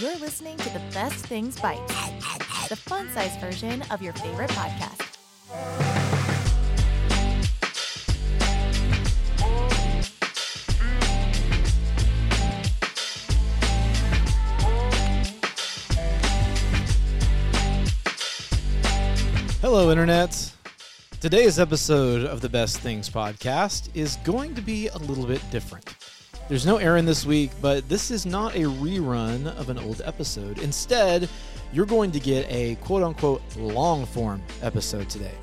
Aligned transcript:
You're 0.00 0.16
listening 0.16 0.56
to 0.56 0.70
the 0.70 0.80
Best 0.94 1.26
Things 1.26 1.60
Bites, 1.60 1.94
the 2.70 2.76
fun 2.76 3.10
sized 3.10 3.38
version 3.38 3.82
of 3.90 4.00
your 4.00 4.14
favorite 4.14 4.48
podcast. 4.48 5.18
Hello, 19.60 19.90
Internet. 19.90 20.50
Today's 21.20 21.58
episode 21.58 22.24
of 22.24 22.40
the 22.40 22.48
Best 22.48 22.78
Things 22.78 23.10
podcast 23.10 23.90
is 23.92 24.16
going 24.24 24.54
to 24.54 24.62
be 24.62 24.88
a 24.88 24.96
little 24.96 25.26
bit 25.26 25.42
different. 25.50 25.99
There's 26.50 26.66
no 26.66 26.78
Aaron 26.78 27.04
this 27.04 27.24
week, 27.24 27.52
but 27.62 27.88
this 27.88 28.10
is 28.10 28.26
not 28.26 28.56
a 28.56 28.62
rerun 28.62 29.46
of 29.56 29.70
an 29.70 29.78
old 29.78 30.02
episode. 30.04 30.58
Instead, 30.58 31.28
you're 31.72 31.86
going 31.86 32.10
to 32.10 32.18
get 32.18 32.44
a 32.50 32.74
quote 32.80 33.04
unquote 33.04 33.40
long 33.56 34.04
form 34.04 34.42
episode 34.60 35.08
today. 35.08 35.36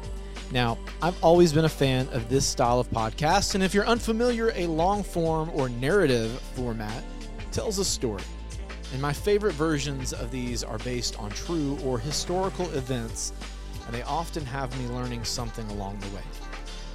Now, 0.52 0.78
I've 1.02 1.16
always 1.24 1.54
been 1.54 1.64
a 1.64 1.70
fan 1.70 2.10
of 2.12 2.28
this 2.28 2.46
style 2.46 2.82
of 2.82 2.92
podcast, 2.92 3.56
and 3.56 3.64
if 3.64 3.74
you're 3.74 3.88
unfamiliar, 3.88 4.52
a 4.54 4.68
long 4.68 5.02
form 5.02 5.50
or 5.54 5.70
narrative 5.70 6.30
format 6.56 7.06
tells 7.54 7.80
a 7.80 7.86
story. 7.86 8.24
And 8.92 9.02
my 9.02 9.14
favorite 9.14 9.54
versions 9.54 10.12
of 10.12 10.30
these 10.30 10.62
are 10.62 10.80
based 10.80 11.18
on 11.20 11.30
true 11.30 11.80
or 11.86 12.00
historical 12.00 12.70
events 12.72 13.32
and 13.86 13.96
they 13.96 14.04
often 14.04 14.46
have 14.46 14.78
me 14.78 14.94
learning 14.94 15.24
something 15.24 15.66
along 15.70 16.00
the 16.00 16.08
way. 16.08 16.24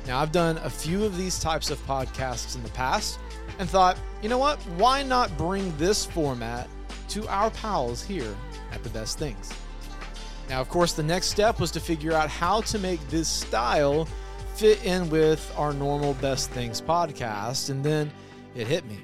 Now, 0.07 0.21
I've 0.21 0.33
done 0.33 0.59
a 0.59 0.69
few 0.69 1.03
of 1.03 1.17
these 1.17 1.39
types 1.41 1.71
of 1.71 1.79
podcasts 1.87 2.57
in 2.57 2.63
the 2.63 2.69
past 2.71 3.19
and 3.63 3.71
thought, 3.71 3.97
you 4.21 4.29
know 4.29 4.39
what? 4.39 4.59
Why 4.77 5.05
not 5.05 5.35
bring 5.39 5.75
this 5.77 6.05
format 6.05 6.69
to 7.11 7.25
our 7.29 7.49
pals 7.51 8.03
here 8.03 8.35
at 8.73 8.83
The 8.83 8.91
Best 8.91 9.21
Things? 9.21 9.55
Now, 10.49 10.61
of 10.61 10.69
course, 10.69 10.95
the 10.95 11.03
next 11.05 11.29
step 11.29 11.61
was 11.61 11.71
to 11.71 11.81
figure 11.81 12.13
out 12.13 12.29
how 12.29 12.63
to 12.63 12.79
make 12.81 13.01
this 13.09 13.29
style 13.29 14.09
fit 14.57 14.85
in 14.85 15.09
with 15.11 15.55
our 15.57 15.73
normal 15.73 16.15
Best 16.15 16.51
Things 16.51 16.81
podcast, 16.81 17.71
and 17.71 17.85
then 17.85 18.11
it 18.57 18.67
hit 18.67 18.85
me. 18.87 18.99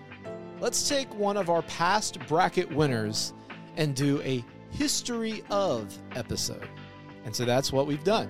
Let's 0.59 0.89
take 0.89 1.15
one 1.15 1.37
of 1.37 1.51
our 1.51 1.63
past 1.63 2.19
bracket 2.27 2.69
winners 2.73 3.35
and 3.77 3.95
do 3.95 4.21
a 4.23 4.45
history 4.73 5.45
of 5.51 5.97
episode. 6.17 6.69
And 7.25 7.35
so 7.35 7.45
that's 7.45 7.73
what 7.73 7.87
we've 7.87 8.03
done. 8.03 8.29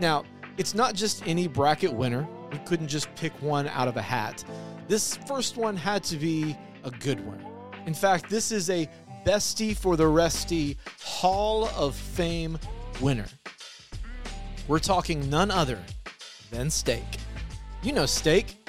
Now, 0.00 0.24
it's 0.56 0.74
not 0.74 0.94
just 0.94 1.22
any 1.28 1.48
bracket 1.48 1.92
winner. 1.92 2.26
We 2.50 2.56
couldn't 2.60 2.88
just 2.88 3.14
pick 3.14 3.34
one 3.42 3.68
out 3.68 3.88
of 3.88 3.98
a 3.98 4.02
hat. 4.02 4.42
This 4.88 5.16
first 5.26 5.56
one 5.56 5.76
had 5.76 6.04
to 6.04 6.16
be 6.16 6.56
a 6.84 6.90
good 6.90 7.24
one. 7.26 7.44
In 7.86 7.94
fact, 7.94 8.30
this 8.30 8.52
is 8.52 8.70
a 8.70 8.88
bestie 9.26 9.76
for 9.76 9.96
the 9.96 10.06
resty 10.06 10.76
Hall 11.02 11.68
of 11.76 11.96
Fame 11.96 12.58
winner. 13.00 13.26
We're 14.68 14.78
talking 14.78 15.28
none 15.28 15.50
other 15.50 15.78
than 16.50 16.70
Steak. 16.70 17.04
You 17.82 17.92
know 17.92 18.06
Steak. 18.06 18.64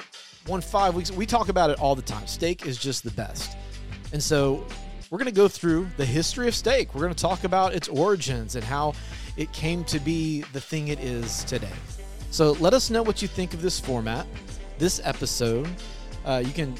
Won 0.48 0.60
five 0.60 0.94
weeks. 0.94 1.10
We 1.10 1.26
talk 1.26 1.48
about 1.50 1.70
it 1.70 1.78
all 1.78 1.94
the 1.94 2.02
time. 2.02 2.26
Steak 2.26 2.66
is 2.66 2.78
just 2.78 3.04
the 3.04 3.10
best. 3.10 3.56
And 4.12 4.22
so 4.22 4.66
we're 5.10 5.18
going 5.18 5.26
to 5.26 5.34
go 5.34 5.48
through 5.48 5.88
the 5.96 6.04
history 6.04 6.48
of 6.48 6.54
steak. 6.54 6.94
We're 6.94 7.02
going 7.02 7.14
to 7.14 7.22
talk 7.22 7.44
about 7.44 7.74
its 7.74 7.88
origins 7.88 8.56
and 8.56 8.64
how 8.64 8.94
it 9.36 9.52
came 9.52 9.84
to 9.84 10.00
be 10.00 10.42
the 10.52 10.60
thing 10.60 10.88
it 10.88 11.00
is 11.00 11.44
today. 11.44 11.72
So 12.30 12.52
let 12.52 12.74
us 12.74 12.90
know 12.90 13.02
what 13.02 13.22
you 13.22 13.28
think 13.28 13.54
of 13.54 13.62
this 13.62 13.78
format, 13.78 14.26
this 14.78 15.00
episode. 15.04 15.68
Uh, 16.28 16.42
you 16.44 16.52
can 16.52 16.74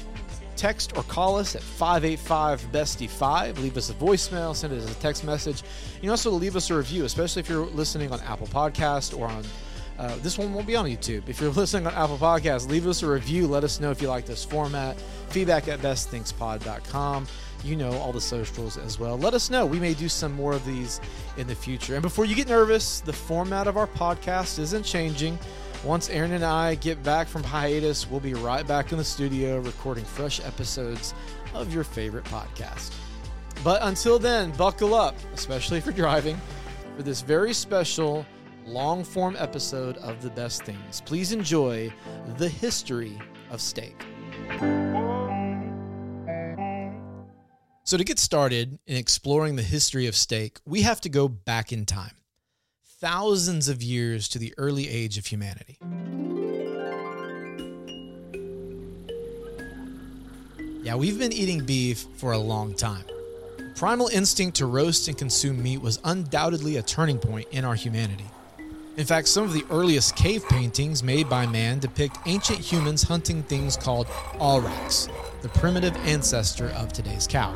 text 0.55 0.95
or 0.97 1.03
call 1.03 1.37
us 1.37 1.55
at 1.55 1.61
585 1.61 2.61
bestie 2.73 3.09
5 3.09 3.59
leave 3.59 3.77
us 3.77 3.89
a 3.89 3.93
voicemail 3.93 4.53
send 4.53 4.73
us 4.73 4.91
a 4.91 4.95
text 4.95 5.23
message 5.23 5.63
you 5.95 6.01
can 6.01 6.09
also 6.09 6.29
leave 6.31 6.57
us 6.57 6.69
a 6.69 6.75
review 6.75 7.05
especially 7.05 7.39
if 7.39 7.47
you're 7.47 7.65
listening 7.67 8.11
on 8.11 8.19
apple 8.21 8.45
podcast 8.45 9.17
or 9.17 9.27
on 9.27 9.45
uh, 9.97 10.17
this 10.17 10.37
one 10.37 10.53
won't 10.53 10.67
be 10.67 10.75
on 10.75 10.85
youtube 10.85 11.29
if 11.29 11.39
you're 11.39 11.49
listening 11.61 11.87
on 11.87 11.93
apple 11.93 12.17
podcast 12.17 12.69
leave 12.69 12.85
us 12.87 13.03
a 13.03 13.07
review 13.07 13.47
let 13.47 13.63
us 13.63 13.79
know 13.79 13.89
if 13.89 14.01
you 14.01 14.09
like 14.09 14.25
this 14.25 14.43
format 14.43 14.99
feedback 15.29 15.69
at 15.69 15.79
bestthingspod.com 15.79 17.25
you 17.63 17.75
know 17.75 17.91
all 17.93 18.11
the 18.11 18.21
socials 18.21 18.77
as 18.77 18.99
well. 18.99 19.17
Let 19.17 19.33
us 19.33 19.49
know. 19.49 19.65
We 19.65 19.79
may 19.79 19.93
do 19.93 20.07
some 20.07 20.31
more 20.33 20.53
of 20.53 20.65
these 20.65 21.01
in 21.37 21.47
the 21.47 21.55
future. 21.55 21.95
And 21.95 22.01
before 22.01 22.25
you 22.25 22.35
get 22.35 22.47
nervous, 22.47 23.01
the 23.01 23.13
format 23.13 23.67
of 23.67 23.77
our 23.77 23.87
podcast 23.87 24.59
isn't 24.59 24.83
changing. 24.83 25.37
Once 25.83 26.09
Aaron 26.09 26.33
and 26.33 26.43
I 26.43 26.75
get 26.75 27.01
back 27.03 27.27
from 27.27 27.41
hiatus, 27.41 28.09
we'll 28.09 28.19
be 28.19 28.33
right 28.33 28.67
back 28.67 28.91
in 28.91 28.97
the 28.97 29.03
studio 29.03 29.59
recording 29.59 30.03
fresh 30.03 30.41
episodes 30.41 31.13
of 31.53 31.73
your 31.73 31.85
favorite 31.85 32.25
podcast. 32.25 32.93
But 33.63 33.81
until 33.83 34.19
then, 34.19 34.51
buckle 34.51 34.93
up, 34.93 35.15
especially 35.33 35.81
you're 35.85 35.93
driving, 35.93 36.39
for 36.97 37.03
this 37.03 37.21
very 37.21 37.53
special 37.53 38.25
long 38.65 39.05
form 39.05 39.37
episode 39.39 39.95
of 39.97 40.21
The 40.21 40.29
Best 40.31 40.63
Things. 40.63 41.01
Please 41.05 41.31
enjoy 41.31 41.93
the 42.37 42.49
history 42.49 43.17
of 43.49 43.61
steak. 43.61 44.05
So, 47.85 47.97
to 47.97 48.03
get 48.03 48.19
started 48.19 48.79
in 48.85 48.97
exploring 48.97 49.55
the 49.55 49.63
history 49.63 50.07
of 50.07 50.15
steak, 50.15 50.59
we 50.65 50.83
have 50.83 51.01
to 51.01 51.09
go 51.09 51.27
back 51.27 51.71
in 51.71 51.85
time, 51.85 52.18
thousands 52.99 53.69
of 53.69 53.81
years 53.81 54.27
to 54.27 54.37
the 54.37 54.53
early 54.57 54.89
age 54.89 55.17
of 55.17 55.25
humanity. 55.25 55.77
Yeah, 60.83 60.95
we've 60.95 61.17
been 61.17 61.31
eating 61.31 61.65
beef 61.65 62.05
for 62.17 62.33
a 62.33 62.37
long 62.37 62.73
time. 62.73 63.05
The 63.57 63.73
primal 63.75 64.07
instinct 64.09 64.57
to 64.57 64.65
roast 64.65 65.07
and 65.07 65.17
consume 65.17 65.63
meat 65.63 65.81
was 65.81 65.99
undoubtedly 66.03 66.77
a 66.77 66.81
turning 66.81 67.19
point 67.19 67.47
in 67.51 67.63
our 67.63 67.75
humanity. 67.75 68.25
In 68.97 69.05
fact, 69.05 69.29
some 69.29 69.45
of 69.45 69.53
the 69.53 69.63
earliest 69.69 70.17
cave 70.17 70.43
paintings 70.49 71.01
made 71.01 71.29
by 71.29 71.45
man 71.45 71.79
depict 71.79 72.17
ancient 72.25 72.59
humans 72.59 73.03
hunting 73.03 73.43
things 73.43 73.77
called 73.77 74.07
aurochs, 74.41 75.07
the 75.41 75.49
primitive 75.49 75.95
ancestor 76.05 76.67
of 76.71 76.91
today's 76.91 77.27
cow. 77.27 77.55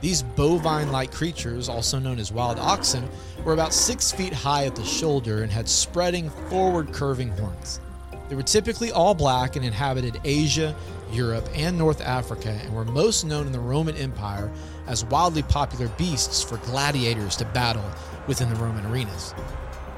These 0.00 0.22
bovine 0.22 0.92
like 0.92 1.10
creatures, 1.10 1.68
also 1.68 1.98
known 1.98 2.20
as 2.20 2.30
wild 2.30 2.58
oxen, 2.58 3.08
were 3.44 3.52
about 3.52 3.74
six 3.74 4.12
feet 4.12 4.32
high 4.32 4.66
at 4.66 4.76
the 4.76 4.84
shoulder 4.84 5.42
and 5.42 5.50
had 5.50 5.68
spreading, 5.68 6.30
forward 6.48 6.92
curving 6.92 7.30
horns. 7.30 7.80
They 8.28 8.36
were 8.36 8.42
typically 8.42 8.92
all 8.92 9.14
black 9.14 9.56
and 9.56 9.64
inhabited 9.64 10.20
Asia, 10.22 10.76
Europe, 11.10 11.48
and 11.54 11.76
North 11.76 12.00
Africa, 12.00 12.50
and 12.50 12.74
were 12.74 12.84
most 12.84 13.24
known 13.24 13.46
in 13.46 13.52
the 13.52 13.58
Roman 13.58 13.96
Empire 13.96 14.52
as 14.86 15.04
wildly 15.06 15.42
popular 15.42 15.88
beasts 15.96 16.42
for 16.42 16.58
gladiators 16.58 17.36
to 17.36 17.44
battle 17.46 17.84
within 18.26 18.50
the 18.50 18.56
Roman 18.56 18.86
arenas. 18.86 19.34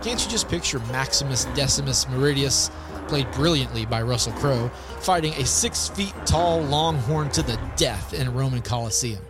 Can't 0.02 0.24
you 0.24 0.30
just 0.30 0.48
picture 0.48 0.78
Maximus 0.92 1.44
Decimus 1.56 2.06
Meridius, 2.06 2.70
played 3.06 3.30
brilliantly 3.32 3.84
by 3.84 4.00
Russell 4.00 4.32
Crowe, 4.34 4.70
fighting 5.00 5.34
a 5.34 5.44
six 5.44 5.88
feet 5.88 6.14
tall 6.24 6.62
longhorn 6.62 7.28
to 7.30 7.42
the 7.42 7.60
death 7.76 8.14
in 8.14 8.28
a 8.28 8.30
Roman 8.30 8.62
Colosseum? 8.62 9.20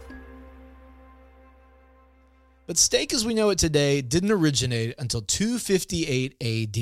But 2.70 2.78
steak 2.78 3.12
as 3.12 3.26
we 3.26 3.34
know 3.34 3.50
it 3.50 3.58
today 3.58 4.00
didn't 4.00 4.30
originate 4.30 4.94
until 4.96 5.22
258 5.22 6.36
AD 6.40 6.76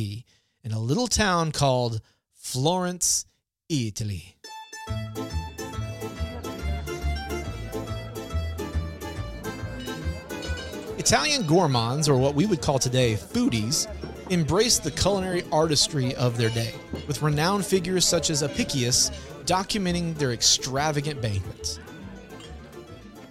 in 0.62 0.72
a 0.72 0.78
little 0.78 1.06
town 1.06 1.50
called 1.50 2.02
Florence, 2.34 3.24
Italy. 3.70 4.36
Italian 10.98 11.46
gourmands, 11.46 12.06
or 12.06 12.18
what 12.18 12.34
we 12.34 12.44
would 12.44 12.60
call 12.60 12.78
today 12.78 13.14
foodies, 13.14 13.90
embraced 14.30 14.84
the 14.84 14.90
culinary 14.90 15.42
artistry 15.50 16.14
of 16.16 16.36
their 16.36 16.50
day, 16.50 16.74
with 17.06 17.22
renowned 17.22 17.64
figures 17.64 18.04
such 18.04 18.28
as 18.28 18.42
Apicius 18.42 19.10
documenting 19.46 20.14
their 20.18 20.32
extravagant 20.32 21.22
banquets. 21.22 21.80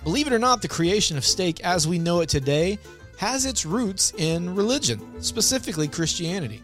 Believe 0.07 0.27
it 0.27 0.31
or 0.31 0.39
not, 0.39 0.62
the 0.62 0.69
creation 0.69 1.18
of 1.18 1.25
steak 1.25 1.59
as 1.65 1.86
we 1.86 2.00
know 2.00 2.21
it 2.21 2.30
today 2.30 2.80
has 3.18 3.45
its 3.45 3.65
roots 3.65 4.13
in 4.15 4.56
religion, 4.56 5.01
specifically 5.21 5.89
Christianity. 5.89 6.62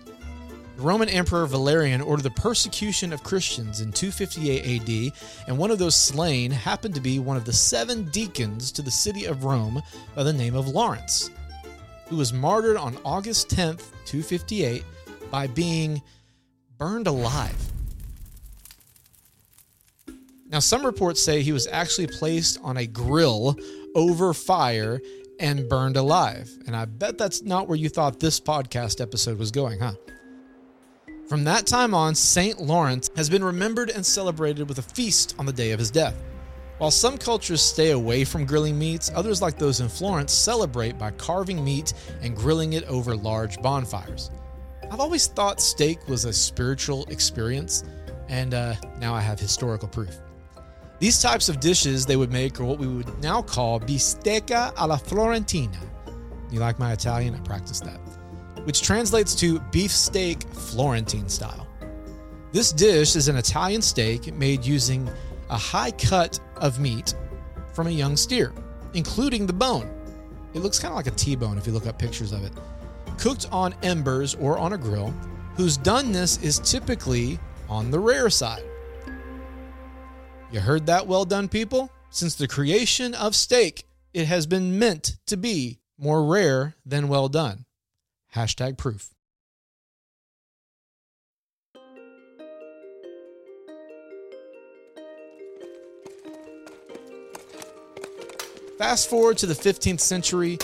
The 0.77 0.81
Roman 0.81 1.09
Emperor 1.09 1.45
Valerian 1.45 1.99
ordered 1.99 2.23
the 2.23 2.29
persecution 2.29 3.11
of 3.11 3.21
Christians 3.25 3.81
in 3.81 3.91
258 3.91 4.81
AD, 4.81 5.13
and 5.49 5.57
one 5.57 5.71
of 5.71 5.77
those 5.77 5.93
slain 5.93 6.51
happened 6.51 6.95
to 6.95 7.01
be 7.01 7.19
one 7.19 7.35
of 7.35 7.43
the 7.43 7.51
seven 7.51 8.05
deacons 8.11 8.71
to 8.71 8.81
the 8.81 8.89
city 8.89 9.25
of 9.25 9.43
Rome 9.43 9.81
by 10.15 10.23
the 10.23 10.31
name 10.31 10.55
of 10.55 10.69
Lawrence, 10.69 11.29
who 12.07 12.15
was 12.15 12.31
martyred 12.31 12.77
on 12.77 12.97
August 13.03 13.49
10th, 13.49 13.91
258, 14.05 14.85
by 15.29 15.47
being 15.47 16.01
burned 16.77 17.07
alive. 17.07 17.72
Now, 20.53 20.59
some 20.59 20.85
reports 20.85 21.19
say 21.19 21.41
he 21.41 21.51
was 21.51 21.65
actually 21.65 22.05
placed 22.05 22.59
on 22.61 22.77
a 22.77 22.85
grill 22.85 23.57
over 23.95 24.35
fire 24.35 25.01
and 25.39 25.67
burned 25.67 25.97
alive. 25.97 26.47
And 26.67 26.75
I 26.75 26.85
bet 26.85 27.17
that's 27.17 27.41
not 27.41 27.67
where 27.67 27.75
you 27.75 27.89
thought 27.89 28.19
this 28.19 28.39
podcast 28.39 29.01
episode 29.01 29.39
was 29.39 29.49
going, 29.49 29.79
huh? 29.79 29.93
From 31.27 31.43
that 31.45 31.65
time 31.65 31.95
on, 31.95 32.13
St. 32.13 32.61
Lawrence 32.61 33.09
has 33.15 33.31
been 33.31 33.43
remembered 33.43 33.89
and 33.89 34.05
celebrated 34.05 34.69
with 34.69 34.77
a 34.77 34.83
feast 34.83 35.33
on 35.39 35.47
the 35.47 35.51
day 35.51 35.71
of 35.71 35.79
his 35.79 35.89
death. 35.89 36.21
While 36.77 36.91
some 36.91 37.17
cultures 37.17 37.63
stay 37.63 37.89
away 37.89 38.23
from 38.23 38.45
grilling 38.45 38.77
meats, 38.77 39.09
others, 39.15 39.41
like 39.41 39.57
those 39.57 39.79
in 39.79 39.89
Florence, 39.89 40.31
celebrate 40.31 40.99
by 40.99 41.09
carving 41.11 41.65
meat 41.65 41.95
and 42.21 42.35
grilling 42.35 42.73
it 42.73 42.83
over 42.83 43.15
large 43.15 43.59
bonfires. 43.63 44.29
I've 44.91 44.99
always 44.99 45.25
thought 45.25 45.59
steak 45.59 46.07
was 46.07 46.25
a 46.25 46.33
spiritual 46.33 47.05
experience, 47.05 47.83
and 48.29 48.53
uh, 48.53 48.75
now 48.99 49.15
I 49.15 49.21
have 49.21 49.39
historical 49.39 49.87
proof. 49.87 50.15
These 51.03 51.21
types 51.21 51.49
of 51.49 51.59
dishes 51.59 52.05
they 52.05 52.15
would 52.15 52.31
make 52.31 52.61
are 52.61 52.63
what 52.63 52.79
we 52.79 52.87
would 52.87 53.21
now 53.21 53.41
call 53.41 53.77
bistecca 53.77 54.71
alla 54.77 54.97
florentina. 54.97 55.77
You 56.49 56.61
like 56.61 56.79
my 56.79 56.93
Italian? 56.93 57.35
I 57.35 57.39
practiced 57.39 57.83
that. 57.83 57.99
Which 58.63 58.83
translates 58.83 59.35
to 59.35 59.59
beef 59.73 59.91
steak 59.91 60.43
Florentine 60.43 61.27
style. 61.27 61.67
This 62.53 62.71
dish 62.71 63.17
is 63.17 63.27
an 63.27 63.35
Italian 63.35 63.81
steak 63.81 64.33
made 64.33 64.65
using 64.65 65.09
a 65.49 65.57
high 65.57 65.91
cut 65.91 66.39
of 66.55 66.79
meat 66.79 67.13
from 67.73 67.87
a 67.87 67.91
young 67.91 68.15
steer, 68.15 68.53
including 68.93 69.45
the 69.45 69.51
bone. 69.51 69.91
It 70.53 70.59
looks 70.59 70.79
kind 70.79 70.93
of 70.93 70.95
like 70.95 71.07
a 71.07 71.11
T 71.11 71.35
bone 71.35 71.57
if 71.57 71.67
you 71.67 71.73
look 71.73 71.85
up 71.85 71.99
pictures 71.99 72.31
of 72.31 72.45
it. 72.45 72.53
Cooked 73.17 73.49
on 73.51 73.75
embers 73.83 74.35
or 74.35 74.57
on 74.57 74.71
a 74.71 74.77
grill, 74.77 75.13
whose 75.57 75.77
doneness 75.77 76.41
is 76.41 76.59
typically 76.59 77.39
on 77.67 77.91
the 77.91 77.99
rare 77.99 78.29
side. 78.29 78.63
You 80.53 80.59
heard 80.59 80.85
that, 80.85 81.07
well 81.07 81.25
done, 81.25 81.49
people? 81.49 81.91
Since 82.11 82.35
the 82.35 82.47
creation 82.47 83.15
of 83.15 83.35
steak, 83.35 83.85
it 84.13 84.27
has 84.27 84.45
been 84.45 84.77
meant 84.77 85.17
to 85.25 85.35
be 85.35 85.79
more 85.97 86.23
rare 86.23 86.75
than 86.85 87.07
well 87.07 87.27
done. 87.27 87.65
Hashtag 88.35 88.77
proof. 88.77 89.09
Fast 98.77 99.09
forward 99.09 99.39
to 99.39 99.47
the 99.47 99.55
15th 99.55 100.01
century 100.01 100.59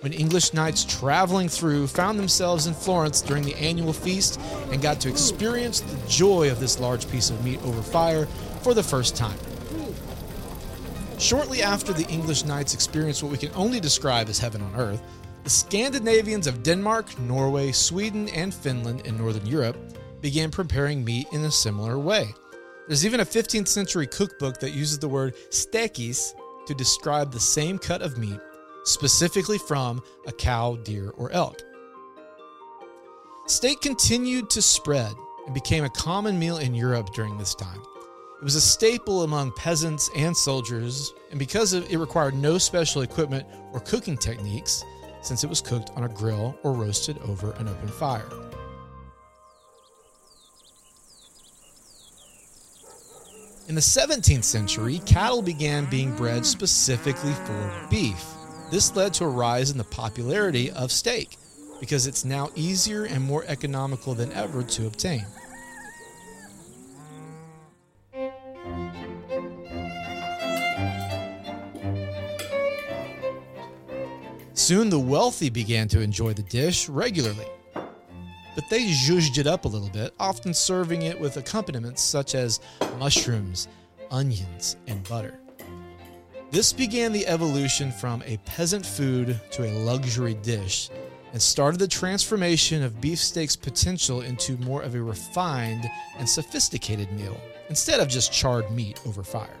when 0.00 0.12
English 0.12 0.52
knights 0.52 0.84
traveling 0.84 1.48
through 1.48 1.86
found 1.86 2.18
themselves 2.18 2.66
in 2.66 2.74
Florence 2.74 3.22
during 3.22 3.44
the 3.44 3.54
annual 3.56 3.94
feast 3.94 4.38
and 4.70 4.82
got 4.82 5.00
to 5.00 5.08
experience 5.08 5.80
the 5.80 6.06
joy 6.06 6.50
of 6.50 6.60
this 6.60 6.78
large 6.78 7.10
piece 7.10 7.30
of 7.30 7.42
meat 7.42 7.60
over 7.64 7.80
fire 7.80 8.28
for 8.66 8.74
the 8.74 8.82
first 8.82 9.14
time. 9.14 9.38
Shortly 11.20 11.62
after 11.62 11.92
the 11.92 12.04
English 12.08 12.44
knights 12.44 12.74
experienced 12.74 13.22
what 13.22 13.30
we 13.30 13.38
can 13.38 13.52
only 13.54 13.78
describe 13.78 14.28
as 14.28 14.40
heaven 14.40 14.60
on 14.60 14.74
earth, 14.74 15.00
the 15.44 15.50
Scandinavians 15.50 16.48
of 16.48 16.64
Denmark, 16.64 17.16
Norway, 17.20 17.70
Sweden, 17.70 18.28
and 18.30 18.52
Finland 18.52 19.06
in 19.06 19.16
northern 19.16 19.46
Europe 19.46 19.76
began 20.20 20.50
preparing 20.50 21.04
meat 21.04 21.28
in 21.30 21.44
a 21.44 21.50
similar 21.52 21.96
way. 21.96 22.26
There's 22.88 23.06
even 23.06 23.20
a 23.20 23.24
15th 23.24 23.68
century 23.68 24.08
cookbook 24.08 24.58
that 24.58 24.72
uses 24.72 24.98
the 24.98 25.08
word 25.08 25.36
stekis 25.50 26.34
to 26.66 26.74
describe 26.74 27.30
the 27.30 27.38
same 27.38 27.78
cut 27.78 28.02
of 28.02 28.18
meat, 28.18 28.40
specifically 28.82 29.58
from 29.58 30.02
a 30.26 30.32
cow, 30.32 30.74
deer, 30.74 31.10
or 31.10 31.30
elk. 31.30 31.62
Steak 33.46 33.80
continued 33.80 34.50
to 34.50 34.60
spread 34.60 35.14
and 35.44 35.54
became 35.54 35.84
a 35.84 35.90
common 35.90 36.36
meal 36.36 36.56
in 36.56 36.74
Europe 36.74 37.14
during 37.14 37.38
this 37.38 37.54
time. 37.54 37.80
It 38.38 38.44
was 38.44 38.54
a 38.54 38.60
staple 38.60 39.22
among 39.22 39.52
peasants 39.52 40.10
and 40.14 40.36
soldiers, 40.36 41.14
and 41.30 41.38
because 41.38 41.72
it 41.72 41.96
required 41.96 42.34
no 42.34 42.58
special 42.58 43.00
equipment 43.00 43.46
or 43.72 43.80
cooking 43.80 44.18
techniques, 44.18 44.84
since 45.22 45.42
it 45.42 45.48
was 45.48 45.62
cooked 45.62 45.90
on 45.96 46.04
a 46.04 46.08
grill 46.08 46.54
or 46.62 46.72
roasted 46.72 47.16
over 47.26 47.52
an 47.52 47.66
open 47.66 47.88
fire. 47.88 48.28
In 53.68 53.74
the 53.74 53.80
17th 53.80 54.44
century, 54.44 55.00
cattle 55.06 55.42
began 55.42 55.86
being 55.86 56.14
bred 56.14 56.44
specifically 56.44 57.32
for 57.32 57.86
beef. 57.90 58.22
This 58.70 58.94
led 58.94 59.14
to 59.14 59.24
a 59.24 59.28
rise 59.28 59.70
in 59.70 59.78
the 59.78 59.84
popularity 59.84 60.70
of 60.72 60.92
steak 60.92 61.38
because 61.80 62.06
it's 62.06 62.24
now 62.24 62.50
easier 62.54 63.04
and 63.04 63.24
more 63.24 63.44
economical 63.48 64.14
than 64.14 64.30
ever 64.32 64.62
to 64.62 64.86
obtain. 64.86 65.24
Soon 74.66 74.90
the 74.90 74.98
wealthy 74.98 75.48
began 75.48 75.86
to 75.86 76.00
enjoy 76.00 76.32
the 76.32 76.42
dish 76.42 76.88
regularly. 76.88 77.46
But 77.72 78.64
they 78.68 78.86
zhuzhed 78.86 79.38
it 79.38 79.46
up 79.46 79.64
a 79.64 79.68
little 79.68 79.90
bit, 79.90 80.12
often 80.18 80.52
serving 80.52 81.02
it 81.02 81.20
with 81.20 81.36
accompaniments 81.36 82.02
such 82.02 82.34
as 82.34 82.58
mushrooms, 82.98 83.68
onions, 84.10 84.76
and 84.88 85.08
butter. 85.08 85.38
This 86.50 86.72
began 86.72 87.12
the 87.12 87.28
evolution 87.28 87.92
from 87.92 88.24
a 88.26 88.38
peasant 88.38 88.84
food 88.84 89.40
to 89.52 89.66
a 89.66 89.78
luxury 89.84 90.34
dish 90.34 90.90
and 91.32 91.40
started 91.40 91.78
the 91.78 91.86
transformation 91.86 92.82
of 92.82 93.00
beefsteak's 93.00 93.54
potential 93.54 94.22
into 94.22 94.56
more 94.56 94.82
of 94.82 94.96
a 94.96 95.00
refined 95.00 95.88
and 96.18 96.28
sophisticated 96.28 97.12
meal 97.12 97.40
instead 97.68 98.00
of 98.00 98.08
just 98.08 98.32
charred 98.32 98.68
meat 98.72 99.00
over 99.06 99.22
fire. 99.22 99.60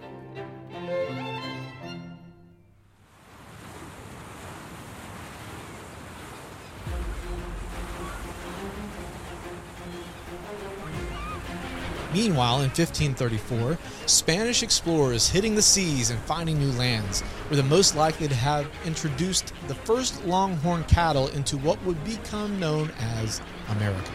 Meanwhile, 12.16 12.62
in 12.62 12.70
1534, 12.70 13.76
Spanish 14.06 14.62
explorers 14.62 15.28
hitting 15.28 15.54
the 15.54 15.60
seas 15.60 16.08
and 16.08 16.18
finding 16.20 16.58
new 16.58 16.72
lands 16.78 17.22
were 17.50 17.56
the 17.56 17.62
most 17.62 17.94
likely 17.94 18.26
to 18.26 18.34
have 18.34 18.66
introduced 18.86 19.52
the 19.68 19.74
first 19.74 20.24
longhorn 20.24 20.84
cattle 20.84 21.28
into 21.28 21.58
what 21.58 21.78
would 21.84 22.02
become 22.04 22.58
known 22.58 22.90
as 22.98 23.42
America. 23.68 24.10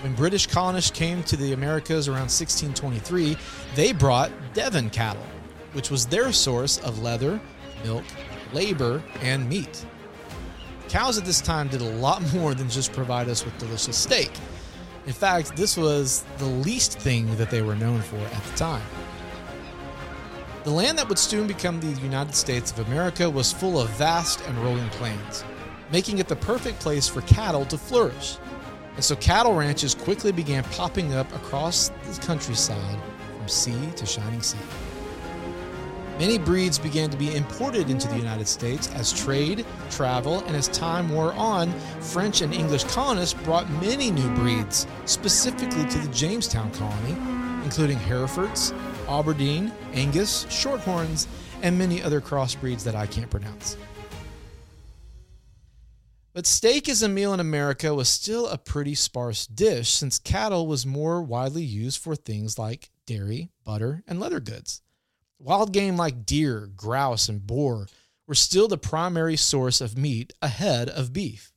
When 0.00 0.14
British 0.14 0.46
colonists 0.46 0.90
came 0.90 1.22
to 1.24 1.36
the 1.36 1.52
Americas 1.52 2.08
around 2.08 2.30
1623, 2.32 3.36
they 3.74 3.92
brought 3.92 4.32
Devon 4.54 4.88
cattle, 4.88 5.26
which 5.74 5.90
was 5.90 6.06
their 6.06 6.32
source 6.32 6.78
of 6.78 7.02
leather, 7.02 7.38
milk, 7.84 8.04
labor, 8.54 9.02
and 9.20 9.46
meat. 9.50 9.84
Cows 10.88 11.18
at 11.18 11.26
this 11.26 11.42
time 11.42 11.68
did 11.68 11.82
a 11.82 11.90
lot 11.96 12.22
more 12.32 12.54
than 12.54 12.70
just 12.70 12.90
provide 12.94 13.28
us 13.28 13.44
with 13.44 13.56
delicious 13.58 13.98
steak. 13.98 14.30
In 15.04 15.12
fact, 15.12 15.56
this 15.56 15.76
was 15.76 16.24
the 16.38 16.44
least 16.46 16.98
thing 16.98 17.36
that 17.36 17.50
they 17.50 17.60
were 17.60 17.74
known 17.74 18.00
for 18.00 18.18
at 18.18 18.44
the 18.44 18.56
time. 18.56 18.82
The 20.62 20.70
land 20.70 20.96
that 20.98 21.08
would 21.08 21.18
soon 21.18 21.48
become 21.48 21.80
the 21.80 22.00
United 22.00 22.36
States 22.36 22.70
of 22.70 22.86
America 22.86 23.28
was 23.28 23.52
full 23.52 23.80
of 23.80 23.90
vast 23.90 24.40
and 24.46 24.56
rolling 24.58 24.88
plains, 24.90 25.44
making 25.90 26.18
it 26.18 26.28
the 26.28 26.36
perfect 26.36 26.78
place 26.78 27.08
for 27.08 27.20
cattle 27.22 27.64
to 27.66 27.76
flourish. 27.76 28.36
And 28.94 29.04
so 29.04 29.16
cattle 29.16 29.54
ranches 29.54 29.92
quickly 29.92 30.30
began 30.30 30.62
popping 30.64 31.14
up 31.14 31.32
across 31.34 31.88
the 31.88 32.20
countryside 32.20 32.98
from 33.36 33.48
sea 33.48 33.90
to 33.96 34.06
shining 34.06 34.42
sea. 34.42 34.58
Many 36.22 36.38
breeds 36.38 36.78
began 36.78 37.10
to 37.10 37.16
be 37.16 37.34
imported 37.34 37.90
into 37.90 38.06
the 38.06 38.16
United 38.16 38.46
States 38.46 38.88
as 38.94 39.12
trade, 39.12 39.66
travel, 39.90 40.38
and 40.44 40.54
as 40.54 40.68
time 40.68 41.08
wore 41.08 41.32
on, 41.32 41.72
French 42.00 42.42
and 42.42 42.54
English 42.54 42.84
colonists 42.84 43.34
brought 43.42 43.68
many 43.82 44.12
new 44.12 44.32
breeds, 44.36 44.86
specifically 45.04 45.84
to 45.84 45.98
the 45.98 46.14
Jamestown 46.14 46.70
colony, 46.74 47.16
including 47.64 47.98
Herefords, 47.98 48.72
Aberdeen, 49.08 49.72
Angus, 49.94 50.44
Shorthorns, 50.44 51.26
and 51.60 51.76
many 51.76 52.00
other 52.00 52.20
crossbreeds 52.20 52.84
that 52.84 52.94
I 52.94 53.08
can't 53.08 53.28
pronounce. 53.28 53.76
But 56.34 56.46
steak 56.46 56.88
as 56.88 57.02
a 57.02 57.08
meal 57.08 57.34
in 57.34 57.40
America 57.40 57.92
was 57.96 58.08
still 58.08 58.46
a 58.46 58.58
pretty 58.58 58.94
sparse 58.94 59.44
dish 59.44 59.90
since 59.90 60.20
cattle 60.20 60.68
was 60.68 60.86
more 60.86 61.20
widely 61.20 61.64
used 61.64 62.00
for 62.00 62.14
things 62.14 62.60
like 62.60 62.90
dairy, 63.08 63.50
butter, 63.64 64.04
and 64.06 64.20
leather 64.20 64.38
goods. 64.38 64.82
Wild 65.44 65.72
game 65.72 65.96
like 65.96 66.24
deer, 66.24 66.68
grouse, 66.76 67.28
and 67.28 67.44
boar 67.44 67.88
were 68.28 68.34
still 68.36 68.68
the 68.68 68.78
primary 68.78 69.36
source 69.36 69.80
of 69.80 69.98
meat 69.98 70.32
ahead 70.40 70.88
of 70.88 71.12
beef. 71.12 71.52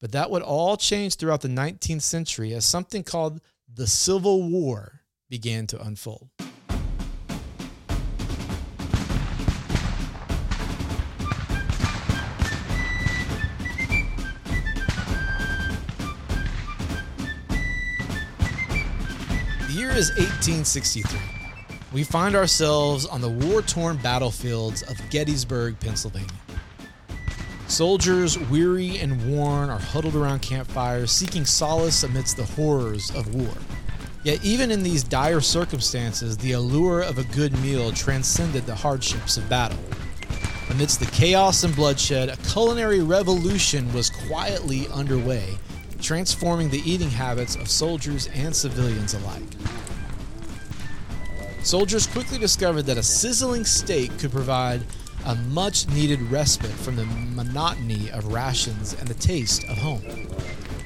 But 0.00 0.12
that 0.12 0.30
would 0.30 0.40
all 0.40 0.78
change 0.78 1.16
throughout 1.16 1.42
the 1.42 1.48
19th 1.48 2.00
century 2.00 2.54
as 2.54 2.64
something 2.64 3.04
called 3.04 3.42
the 3.70 3.86
Civil 3.86 4.48
War 4.48 5.02
began 5.28 5.66
to 5.66 5.82
unfold. 5.82 6.30
The 19.66 19.74
year 19.74 19.90
is 19.90 20.08
1863 20.16 21.41
we 21.92 22.02
find 22.02 22.34
ourselves 22.34 23.04
on 23.06 23.20
the 23.20 23.28
war 23.28 23.62
torn 23.62 23.98
battlefields 23.98 24.82
of 24.82 24.96
Gettysburg, 25.10 25.78
Pennsylvania. 25.78 26.28
Soldiers, 27.68 28.38
weary 28.38 28.98
and 28.98 29.30
worn, 29.30 29.70
are 29.70 29.78
huddled 29.78 30.14
around 30.14 30.40
campfires, 30.40 31.10
seeking 31.10 31.44
solace 31.44 32.02
amidst 32.02 32.36
the 32.36 32.44
horrors 32.44 33.10
of 33.14 33.34
war. 33.34 33.52
Yet, 34.24 34.44
even 34.44 34.70
in 34.70 34.82
these 34.82 35.02
dire 35.02 35.40
circumstances, 35.40 36.36
the 36.36 36.52
allure 36.52 37.00
of 37.00 37.18
a 37.18 37.24
good 37.24 37.58
meal 37.60 37.90
transcended 37.92 38.66
the 38.66 38.74
hardships 38.74 39.36
of 39.36 39.48
battle. 39.48 39.78
Amidst 40.70 41.00
the 41.00 41.06
chaos 41.06 41.64
and 41.64 41.74
bloodshed, 41.74 42.28
a 42.28 42.36
culinary 42.48 43.02
revolution 43.02 43.92
was 43.92 44.10
quietly 44.10 44.86
underway, 44.88 45.58
transforming 46.00 46.70
the 46.70 46.82
eating 46.90 47.10
habits 47.10 47.56
of 47.56 47.68
soldiers 47.68 48.28
and 48.28 48.54
civilians 48.54 49.14
alike. 49.14 49.42
Soldiers 51.62 52.08
quickly 52.08 52.38
discovered 52.38 52.82
that 52.82 52.98
a 52.98 53.02
sizzling 53.02 53.64
steak 53.64 54.18
could 54.18 54.32
provide 54.32 54.82
a 55.26 55.36
much 55.36 55.88
needed 55.88 56.20
respite 56.22 56.70
from 56.70 56.96
the 56.96 57.04
monotony 57.04 58.10
of 58.10 58.32
rations 58.32 58.94
and 58.94 59.06
the 59.06 59.14
taste 59.14 59.62
of 59.64 59.78
home. 59.78 60.02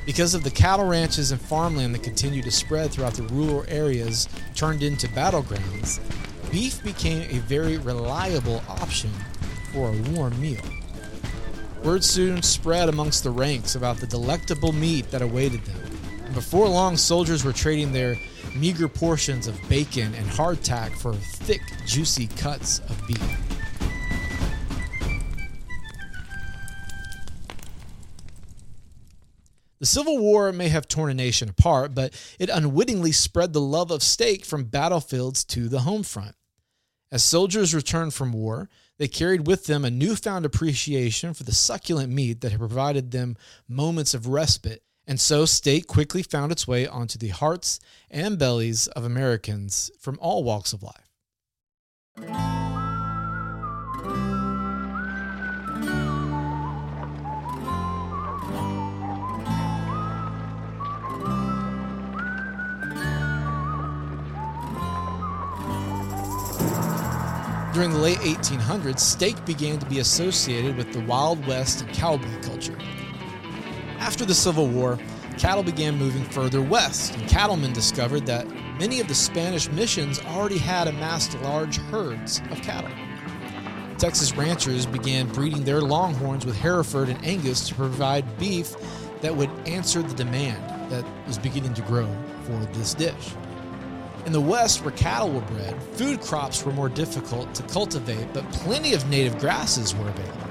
Because 0.05 0.35
of 0.35 0.45
the 0.45 0.51
cattle 0.51 0.85
ranches 0.85 1.33
and 1.33 1.41
farmland 1.41 1.95
that 1.95 2.03
continued 2.03 2.45
to 2.45 2.51
spread 2.51 2.91
throughout 2.91 3.15
the 3.15 3.23
rural 3.25 3.65
areas 3.69 4.29
turned 4.55 4.83
into 4.83 5.09
battlegrounds, 5.09 5.99
beef 6.53 6.83
became 6.85 7.23
a 7.31 7.41
very 7.41 7.79
reliable 7.79 8.63
option 8.69 9.11
for 9.73 9.89
a 9.89 10.11
warm 10.13 10.39
meal. 10.41 10.63
Word 11.83 12.05
soon 12.05 12.43
spread 12.43 12.89
amongst 12.91 13.25
the 13.25 13.31
ranks 13.31 13.75
about 13.77 13.97
the 13.97 14.07
delectable 14.07 14.73
meat 14.73 15.11
that 15.11 15.23
awaited 15.23 15.65
them. 15.65 15.99
And 16.25 16.35
before 16.35 16.69
long, 16.69 16.97
soldiers 16.97 17.45
were 17.45 17.53
trading 17.53 17.93
their 17.93 18.17
meager 18.61 18.89
portions 18.89 19.47
of 19.47 19.69
bacon 19.69 20.15
and 20.15 20.27
hardtack 20.27 20.93
for 20.97 21.15
thick, 21.15 21.63
juicy 21.87 22.27
cuts 22.27 22.81
of 22.81 23.07
beef. 23.07 23.57
The 29.79 29.87
Civil 29.87 30.19
War 30.19 30.53
may 30.53 30.69
have 30.69 30.89
torn 30.89 31.11
a 31.11 31.15
nation 31.15 31.51
apart, 31.51 31.95
but 31.95 32.15
it 32.39 32.49
unwittingly 32.49 33.13
spread 33.13 33.53
the 33.53 33.61
love 33.61 33.91
of 33.91 34.03
steak 34.03 34.45
from 34.45 34.65
battlefields 34.65 35.45
to 35.45 35.69
the 35.69 35.81
home 35.81 36.03
front. 36.03 36.35
As 37.13 37.23
soldiers 37.23 37.75
returned 37.75 38.15
from 38.15 38.33
war, 38.33 38.69
they 38.99 39.07
carried 39.07 39.47
with 39.47 39.67
them 39.67 39.85
a 39.85 39.91
newfound 39.91 40.45
appreciation 40.45 41.35
for 41.35 41.45
the 41.45 41.53
succulent 41.53 42.13
meat 42.13 42.41
that 42.41 42.51
had 42.51 42.59
provided 42.59 43.11
them 43.11 43.37
moments 43.69 44.15
of 44.15 44.27
respite, 44.27 44.83
and 45.07 45.21
so 45.21 45.45
steak 45.45 45.87
quickly 45.87 46.23
found 46.23 46.51
its 46.51 46.67
way 46.67 46.87
onto 46.87 47.19
the 47.19 47.29
hearts 47.29 47.79
and 48.11 48.39
bellies 48.39 48.87
of 48.89 49.05
Americans 49.05 49.91
from 50.01 50.19
all 50.21 50.43
walks 50.43 50.73
of 50.73 50.83
life. 50.83 51.07
During 67.77 67.91
the 67.91 67.99
late 67.99 68.17
1800s, 68.21 69.01
steak 69.01 69.45
began 69.45 69.79
to 69.79 69.85
be 69.85 69.99
associated 69.99 70.79
with 70.79 70.95
the 70.95 71.01
Wild 71.01 71.47
West 71.47 71.83
and 71.83 71.93
cowboy 71.93 72.41
culture. 72.41 72.79
After 73.99 74.25
the 74.25 74.35
Civil 74.35 74.69
War, 74.69 74.99
cattle 75.39 75.63
began 75.63 75.97
moving 75.97 76.25
further 76.25 76.63
west, 76.63 77.15
and 77.17 77.29
cattlemen 77.29 77.73
discovered 77.73 78.27
that 78.27 78.47
many 78.79 79.01
of 79.01 79.09
the 79.09 79.15
Spanish 79.15 79.71
missions 79.71 80.21
already 80.21 80.59
had 80.59 80.87
amassed 80.87 81.39
large 81.41 81.79
herds 81.79 82.41
of 82.51 82.61
cattle. 82.63 82.91
Texas 83.99 84.37
ranchers 84.37 84.85
began 84.85 85.27
breeding 85.29 85.65
their 85.65 85.81
longhorns 85.81 86.45
with 86.45 86.57
Hereford 86.57 87.09
and 87.09 87.25
Angus 87.25 87.69
to 87.69 87.75
provide 87.75 88.39
beef 88.39 88.77
that 89.23 89.35
would 89.35 89.51
answer 89.67 90.03
the 90.03 90.15
demand 90.15 90.63
that 90.91 91.05
was 91.27 91.39
beginning 91.39 91.73
to 91.75 91.83
grow 91.83 92.07
for 92.45 92.59
this 92.75 92.93
dish. 92.93 93.33
In 94.27 94.33
the 94.33 94.41
West, 94.41 94.85
where 94.85 94.93
cattle 94.93 95.31
were 95.31 95.41
bred, 95.43 95.81
food 95.95 96.21
crops 96.21 96.65
were 96.65 96.73
more 96.73 96.89
difficult 96.89 97.55
to 97.55 97.63
cultivate, 97.65 98.33
but 98.35 98.51
plenty 98.53 98.93
of 98.93 99.09
native 99.09 99.39
grasses 99.39 99.95
were 99.95 100.09
available. 100.09 100.46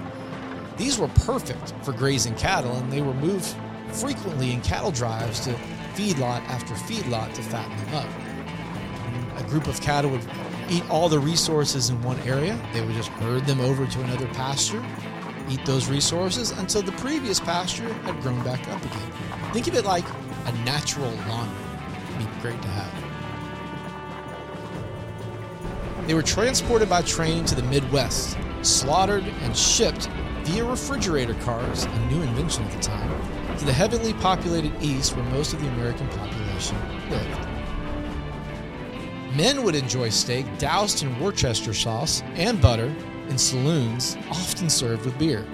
These 0.78 0.98
were 0.98 1.08
perfect 1.08 1.74
for 1.84 1.94
grazing 1.94 2.36
cattle, 2.36 2.76
and 2.76 2.92
they 2.92 3.02
were 3.02 3.14
moved 3.14 3.56
frequently 3.92 4.52
in 4.52 4.62
cattle 4.62 4.92
drives 4.92 5.40
to 5.42 5.54
feedlot 5.94 6.42
after 6.48 6.74
feedlot 6.74 7.34
to 7.34 7.42
fatten 7.44 7.78
them 7.86 7.96
up. 7.96 8.10
A 9.40 9.44
group 9.50 9.68
of 9.68 9.80
cattle 9.80 10.12
would 10.12 10.26
eat 10.70 10.84
all 10.90 11.08
the 11.08 11.20
resources 11.20 11.90
in 11.90 12.02
one 12.02 12.20
area, 12.22 12.60
they 12.74 12.82
would 12.82 12.96
just 12.96 13.10
herd 13.10 13.46
them 13.46 13.62
over 13.62 13.86
to 13.86 14.02
another 14.02 14.28
pasture, 14.28 14.84
eat 15.50 15.64
those 15.66 15.88
resources 15.88 16.52
until 16.52 16.82
the 16.82 16.92
previous 16.94 17.40
pasture 17.40 17.94
had 18.04 18.20
grown 18.22 18.44
back 18.44 18.68
up 18.70 18.84
again. 18.84 19.12
Think 19.54 19.68
of 19.68 19.76
it 19.76 19.86
like 19.86 20.06
a 20.46 20.52
natural 20.66 21.12
lawn. 21.28 21.50
It'd 22.16 22.20
be 22.20 22.42
great 22.42 22.62
to 22.62 22.68
have. 22.68 22.92
They 26.08 26.14
were 26.14 26.24
transported 26.24 26.90
by 26.90 27.02
train 27.04 27.46
to 27.46 27.56
the 27.56 27.64
Midwest, 27.64 28.38
slaughtered 28.62 29.24
and 29.24 29.56
shipped 29.56 30.10
via 30.46 30.64
refrigerator 30.64 31.34
cars, 31.36 31.86
a 31.86 32.00
new 32.06 32.22
invention 32.22 32.64
at 32.64 32.72
the 32.72 32.80
time, 32.80 33.58
to 33.58 33.66
the 33.66 33.74
heavily 33.74 34.14
populated 34.14 34.72
East 34.80 35.16
where 35.16 35.26
most 35.32 35.54
of 35.54 35.62
the 35.62 35.68
American 35.70 36.08
population 36.10 36.78
lived. 37.10 37.48
Men 39.36 39.64
would 39.64 39.76
enjoy 39.76 40.10
steak 40.10 40.46
doused 40.60 41.04
in 41.04 41.20
Worcester 41.20 41.74
sauce 41.74 42.22
and 42.36 42.62
butter 42.62 42.94
in 43.28 43.40
saloons, 43.40 44.18
often 44.30 44.70
served 44.70 45.04
with 45.04 45.18
beer. 45.18 45.46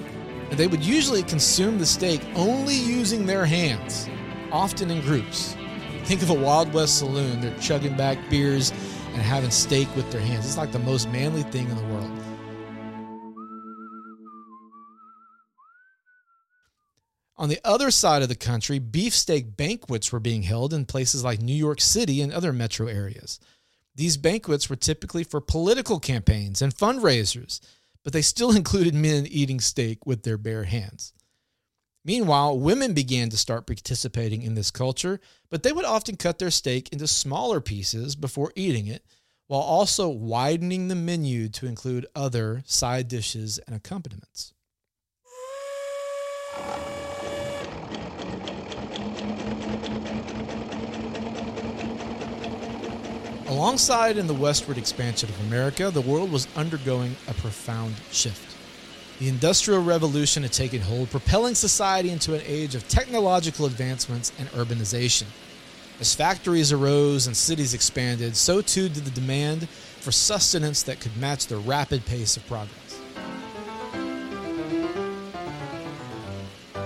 And 0.49 0.59
they 0.59 0.67
would 0.67 0.83
usually 0.83 1.23
consume 1.23 1.77
the 1.77 1.85
steak 1.85 2.21
only 2.35 2.75
using 2.75 3.25
their 3.25 3.45
hands, 3.45 4.09
often 4.51 4.91
in 4.91 4.99
groups. 5.01 5.55
Think 6.03 6.21
of 6.21 6.29
a 6.29 6.33
Wild 6.33 6.73
West 6.73 6.99
saloon, 6.99 7.39
they're 7.39 7.57
chugging 7.59 7.95
back 7.95 8.17
beers 8.29 8.71
and 9.13 9.21
having 9.21 9.51
steak 9.51 9.87
with 9.95 10.11
their 10.11 10.19
hands. 10.19 10.45
It's 10.45 10.57
like 10.57 10.73
the 10.73 10.79
most 10.79 11.09
manly 11.09 11.43
thing 11.43 11.69
in 11.69 11.77
the 11.77 11.85
world. 11.85 12.11
On 17.41 17.49
the 17.49 17.59
other 17.63 17.89
side 17.89 18.21
of 18.21 18.29
the 18.29 18.35
country, 18.35 18.77
beefsteak 18.77 19.57
banquets 19.57 20.11
were 20.11 20.19
being 20.19 20.43
held 20.43 20.75
in 20.75 20.85
places 20.85 21.23
like 21.23 21.41
New 21.41 21.55
York 21.55 21.81
City 21.81 22.21
and 22.21 22.31
other 22.31 22.53
metro 22.53 22.85
areas. 22.85 23.39
These 23.95 24.17
banquets 24.17 24.69
were 24.69 24.75
typically 24.75 25.23
for 25.23 25.41
political 25.41 25.99
campaigns 25.99 26.61
and 26.61 26.71
fundraisers, 26.71 27.59
but 28.03 28.13
they 28.13 28.21
still 28.21 28.51
included 28.55 28.93
men 28.93 29.25
eating 29.25 29.59
steak 29.59 30.05
with 30.05 30.21
their 30.21 30.37
bare 30.37 30.65
hands. 30.65 31.13
Meanwhile, 32.05 32.59
women 32.59 32.93
began 32.93 33.29
to 33.29 33.37
start 33.37 33.65
participating 33.65 34.43
in 34.43 34.53
this 34.53 34.69
culture, 34.69 35.19
but 35.49 35.63
they 35.63 35.71
would 35.71 35.83
often 35.83 36.17
cut 36.17 36.37
their 36.37 36.51
steak 36.51 36.89
into 36.89 37.07
smaller 37.07 37.59
pieces 37.59 38.15
before 38.15 38.53
eating 38.55 38.85
it, 38.85 39.03
while 39.47 39.61
also 39.61 40.09
widening 40.09 40.89
the 40.89 40.95
menu 40.95 41.49
to 41.49 41.65
include 41.65 42.05
other 42.15 42.61
side 42.67 43.07
dishes 43.07 43.57
and 43.65 43.75
accompaniments. 43.75 44.53
Alongside 53.61 54.17
in 54.17 54.25
the 54.25 54.33
westward 54.33 54.79
expansion 54.79 55.29
of 55.29 55.39
America, 55.41 55.91
the 55.91 56.01
world 56.01 56.31
was 56.31 56.47
undergoing 56.55 57.15
a 57.27 57.33
profound 57.35 57.93
shift. 58.11 58.57
The 59.19 59.29
Industrial 59.29 59.79
Revolution 59.79 60.41
had 60.41 60.51
taken 60.51 60.81
hold, 60.81 61.11
propelling 61.11 61.53
society 61.53 62.09
into 62.09 62.33
an 62.33 62.41
age 62.43 62.73
of 62.73 62.87
technological 62.87 63.67
advancements 63.67 64.31
and 64.39 64.49
urbanization. 64.53 65.25
As 65.99 66.15
factories 66.15 66.71
arose 66.71 67.27
and 67.27 67.37
cities 67.37 67.75
expanded, 67.75 68.35
so 68.35 68.61
too 68.61 68.89
did 68.89 69.05
the 69.05 69.11
demand 69.11 69.69
for 69.69 70.11
sustenance 70.11 70.81
that 70.81 70.99
could 70.99 71.15
match 71.17 71.45
the 71.45 71.57
rapid 71.57 72.03
pace 72.07 72.37
of 72.37 72.47
progress. 72.47 72.99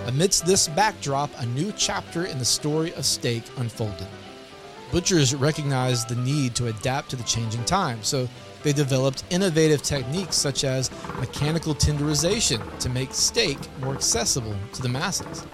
Amidst 0.07 0.45
this 0.45 0.67
backdrop, 0.67 1.29
a 1.37 1.45
new 1.45 1.71
chapter 1.77 2.25
in 2.25 2.37
the 2.37 2.43
story 2.43 2.93
of 2.95 3.05
steak 3.05 3.43
unfolded. 3.55 4.07
Butchers 4.91 5.35
recognized 5.35 6.09
the 6.09 6.15
need 6.15 6.55
to 6.55 6.67
adapt 6.67 7.09
to 7.09 7.15
the 7.15 7.23
changing 7.23 7.63
times, 7.65 8.07
so 8.07 8.29
they 8.63 8.73
developed 8.73 9.23
innovative 9.29 9.81
techniques 9.81 10.35
such 10.35 10.63
as 10.63 10.89
mechanical 11.19 11.75
tenderization 11.75 12.61
to 12.79 12.89
make 12.89 13.13
steak 13.13 13.57
more 13.81 13.93
accessible 13.93 14.55
to 14.73 14.81
the 14.81 14.89
masses. 14.89 15.45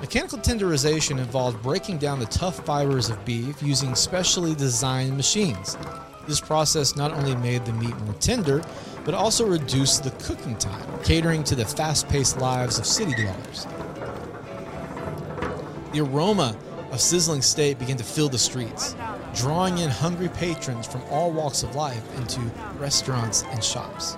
Mechanical 0.00 0.38
tenderization 0.38 1.18
involved 1.18 1.62
breaking 1.62 1.98
down 1.98 2.18
the 2.18 2.26
tough 2.26 2.64
fibers 2.64 3.10
of 3.10 3.22
beef 3.24 3.62
using 3.62 3.94
specially 3.94 4.54
designed 4.54 5.16
machines. 5.16 5.76
This 6.26 6.40
process 6.40 6.96
not 6.96 7.12
only 7.12 7.34
made 7.36 7.64
the 7.64 7.72
meat 7.74 7.96
more 8.00 8.14
tender, 8.14 8.62
but 9.04 9.14
also 9.14 9.46
reduced 9.46 10.04
the 10.04 10.10
cooking 10.22 10.56
time, 10.56 11.02
catering 11.02 11.44
to 11.44 11.54
the 11.54 11.64
fast 11.64 12.08
paced 12.08 12.38
lives 12.38 12.78
of 12.78 12.86
city 12.86 13.14
dwellers. 13.14 13.66
The 15.92 16.00
aroma 16.00 16.56
of 16.90 17.00
sizzling 17.00 17.42
steak 17.42 17.78
began 17.78 17.96
to 17.96 18.04
fill 18.04 18.28
the 18.28 18.38
streets 18.38 18.94
drawing 19.34 19.78
in 19.78 19.90
hungry 19.90 20.28
patrons 20.28 20.86
from 20.86 21.02
all 21.10 21.30
walks 21.30 21.62
of 21.62 21.74
life 21.74 22.02
into 22.18 22.40
restaurants 22.78 23.44
and 23.50 23.62
shops. 23.62 24.16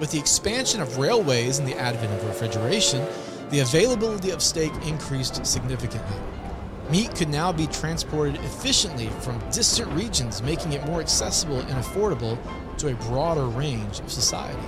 With 0.00 0.10
the 0.10 0.18
expansion 0.18 0.80
of 0.80 0.98
railways 0.98 1.58
and 1.58 1.68
the 1.68 1.78
advent 1.78 2.12
of 2.12 2.26
refrigeration, 2.26 3.06
the 3.50 3.60
availability 3.60 4.30
of 4.30 4.42
steak 4.42 4.72
increased 4.86 5.44
significantly. 5.46 6.16
Meat 6.90 7.14
could 7.14 7.28
now 7.28 7.52
be 7.52 7.66
transported 7.68 8.36
efficiently 8.36 9.08
from 9.20 9.38
distant 9.50 9.90
regions, 9.92 10.42
making 10.42 10.72
it 10.72 10.84
more 10.86 11.00
accessible 11.00 11.60
and 11.60 11.82
affordable 11.82 12.38
to 12.78 12.88
a 12.88 12.94
broader 13.06 13.46
range 13.46 14.00
of 14.00 14.10
society. 14.10 14.60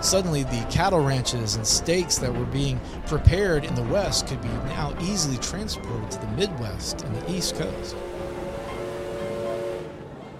Suddenly, 0.00 0.44
the 0.44 0.66
cattle 0.70 1.00
ranches 1.00 1.56
and 1.56 1.66
steaks 1.66 2.16
that 2.18 2.34
were 2.34 2.46
being 2.46 2.80
prepared 3.06 3.64
in 3.64 3.74
the 3.74 3.82
West 3.82 4.26
could 4.26 4.40
be 4.40 4.48
now 4.48 4.94
easily 5.02 5.36
transported 5.38 6.10
to 6.10 6.18
the 6.18 6.26
Midwest 6.28 7.02
and 7.02 7.14
the 7.14 7.30
East 7.32 7.54
Coast. 7.56 7.94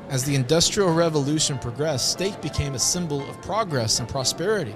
As 0.08 0.24
the 0.24 0.34
Industrial 0.34 0.92
Revolution 0.92 1.58
progressed, 1.58 2.10
steak 2.10 2.40
became 2.40 2.74
a 2.74 2.78
symbol 2.78 3.20
of 3.28 3.40
progress 3.42 4.00
and 4.00 4.08
prosperity. 4.08 4.74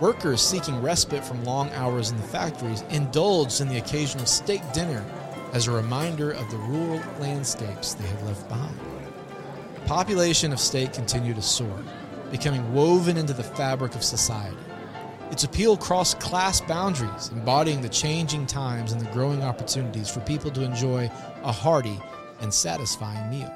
Workers 0.00 0.42
seeking 0.42 0.82
respite 0.82 1.24
from 1.24 1.44
long 1.44 1.70
hours 1.70 2.10
in 2.10 2.16
the 2.16 2.22
factories 2.24 2.82
indulged 2.90 3.60
in 3.60 3.68
the 3.68 3.78
occasional 3.78 4.26
steak 4.26 4.62
dinner 4.72 5.04
as 5.52 5.68
a 5.68 5.72
reminder 5.72 6.32
of 6.32 6.50
the 6.50 6.58
rural 6.58 7.00
landscapes 7.20 7.94
they 7.94 8.06
had 8.06 8.22
left 8.22 8.48
behind. 8.48 8.78
Population 9.86 10.52
of 10.52 10.60
steak 10.60 10.92
continued 10.92 11.36
to 11.36 11.42
soar 11.42 11.82
becoming 12.30 12.72
woven 12.72 13.16
into 13.16 13.32
the 13.32 13.42
fabric 13.42 13.94
of 13.94 14.04
society. 14.04 14.56
Its 15.30 15.44
appeal 15.44 15.76
crossed 15.76 16.18
class 16.20 16.60
boundaries, 16.60 17.30
embodying 17.32 17.80
the 17.80 17.88
changing 17.88 18.46
times 18.46 18.92
and 18.92 19.00
the 19.00 19.10
growing 19.12 19.42
opportunities 19.42 20.08
for 20.08 20.20
people 20.20 20.50
to 20.50 20.62
enjoy 20.62 21.10
a 21.42 21.52
hearty 21.52 21.98
and 22.40 22.52
satisfying 22.52 23.28
meal. 23.30 23.52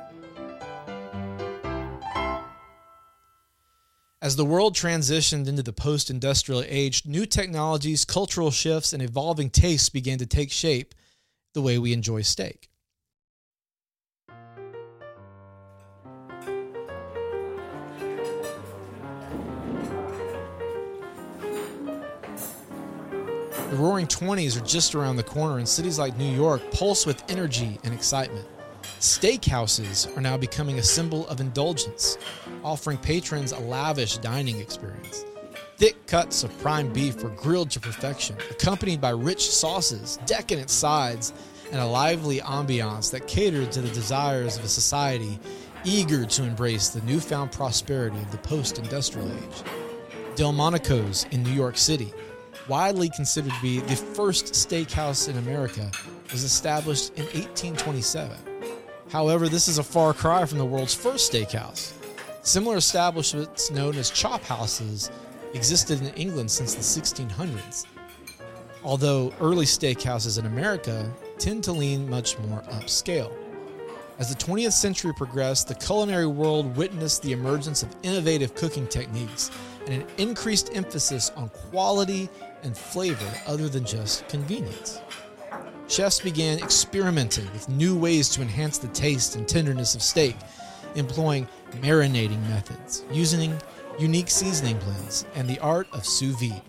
As 4.20 4.36
the 4.36 4.44
world 4.44 4.76
transitioned 4.76 5.48
into 5.48 5.64
the 5.64 5.72
post 5.72 6.08
industrial 6.08 6.62
age, 6.68 7.04
new 7.04 7.26
technologies, 7.26 8.04
cultural 8.04 8.52
shifts, 8.52 8.92
and 8.92 9.02
evolving 9.02 9.50
tastes 9.50 9.88
began 9.88 10.18
to 10.18 10.26
take 10.26 10.52
shape 10.52 10.94
the 11.54 11.62
way 11.62 11.76
we 11.76 11.92
enjoy 11.92 12.22
steak. 12.22 12.68
The 23.72 23.78
roaring 23.78 24.06
20s 24.06 24.60
are 24.60 24.66
just 24.66 24.94
around 24.94 25.16
the 25.16 25.22
corner, 25.22 25.56
and 25.56 25.66
cities 25.66 25.98
like 25.98 26.18
New 26.18 26.30
York 26.30 26.60
pulse 26.72 27.06
with 27.06 27.24
energy 27.30 27.78
and 27.84 27.94
excitement. 27.94 28.46
Steakhouses 29.00 30.14
are 30.14 30.20
now 30.20 30.36
becoming 30.36 30.78
a 30.78 30.82
symbol 30.82 31.26
of 31.28 31.40
indulgence, 31.40 32.18
offering 32.62 32.98
patrons 32.98 33.52
a 33.52 33.58
lavish 33.60 34.18
dining 34.18 34.60
experience. 34.60 35.24
Thick 35.78 36.06
cuts 36.06 36.44
of 36.44 36.56
prime 36.58 36.92
beef 36.92 37.22
were 37.22 37.30
grilled 37.30 37.70
to 37.70 37.80
perfection, 37.80 38.36
accompanied 38.50 39.00
by 39.00 39.08
rich 39.08 39.50
sauces, 39.50 40.18
decadent 40.26 40.68
sides, 40.68 41.32
and 41.70 41.80
a 41.80 41.86
lively 41.86 42.40
ambiance 42.40 43.10
that 43.10 43.26
catered 43.26 43.72
to 43.72 43.80
the 43.80 43.94
desires 43.94 44.58
of 44.58 44.64
a 44.64 44.68
society 44.68 45.38
eager 45.86 46.26
to 46.26 46.42
embrace 46.42 46.90
the 46.90 47.00
newfound 47.06 47.50
prosperity 47.50 48.18
of 48.18 48.30
the 48.32 48.36
post 48.36 48.78
industrial 48.78 49.32
age. 49.32 49.62
Delmonico's 50.36 51.24
in 51.30 51.42
New 51.42 51.52
York 51.52 51.78
City 51.78 52.12
widely 52.68 53.08
considered 53.10 53.52
to 53.52 53.62
be 53.62 53.80
the 53.80 53.96
first 53.96 54.46
steakhouse 54.52 55.28
in 55.28 55.38
America, 55.38 55.90
was 56.30 56.44
established 56.44 57.10
in 57.16 57.24
1827. 57.24 58.36
However, 59.10 59.48
this 59.48 59.68
is 59.68 59.78
a 59.78 59.82
far 59.82 60.14
cry 60.14 60.46
from 60.46 60.58
the 60.58 60.64
world's 60.64 60.94
first 60.94 61.32
steakhouse. 61.32 61.92
Similar 62.42 62.76
establishments 62.76 63.70
known 63.70 63.96
as 63.96 64.10
chop 64.10 64.42
houses 64.42 65.10
existed 65.54 66.00
in 66.00 66.08
England 66.14 66.50
since 66.50 66.74
the 66.74 66.80
1600s. 66.80 67.86
Although 68.82 69.32
early 69.40 69.66
steakhouses 69.66 70.38
in 70.38 70.46
America 70.46 71.10
tend 71.38 71.62
to 71.64 71.72
lean 71.72 72.08
much 72.08 72.38
more 72.40 72.62
upscale. 72.62 73.32
As 74.18 74.28
the 74.28 74.44
20th 74.44 74.72
century 74.72 75.12
progressed, 75.14 75.68
the 75.68 75.74
culinary 75.74 76.26
world 76.26 76.76
witnessed 76.76 77.22
the 77.22 77.32
emergence 77.32 77.82
of 77.82 77.94
innovative 78.02 78.54
cooking 78.54 78.86
techniques 78.86 79.50
and 79.86 80.02
an 80.02 80.06
increased 80.18 80.74
emphasis 80.74 81.30
on 81.36 81.48
quality 81.48 82.28
and 82.62 82.76
flavor 82.76 83.30
other 83.46 83.68
than 83.68 83.84
just 83.84 84.28
convenience. 84.28 85.00
Chefs 85.88 86.20
began 86.20 86.58
experimenting 86.58 87.50
with 87.52 87.68
new 87.68 87.98
ways 87.98 88.28
to 88.30 88.42
enhance 88.42 88.78
the 88.78 88.88
taste 88.88 89.36
and 89.36 89.46
tenderness 89.46 89.94
of 89.94 90.02
steak, 90.02 90.36
employing 90.94 91.46
marinating 91.80 92.40
methods, 92.48 93.04
using 93.10 93.60
unique 93.98 94.30
seasoning 94.30 94.78
blends, 94.78 95.26
and 95.34 95.48
the 95.48 95.58
art 95.58 95.86
of 95.92 96.06
sous 96.06 96.34
vide. 96.40 96.62